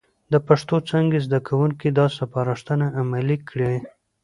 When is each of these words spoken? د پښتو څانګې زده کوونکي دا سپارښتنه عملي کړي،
د 0.31 0.33
پښتو 0.47 0.75
څانګې 0.89 1.19
زده 1.25 1.39
کوونکي 1.47 1.87
دا 1.97 2.05
سپارښتنه 2.17 2.85
عملي 3.01 3.37
کړي، 3.49 3.73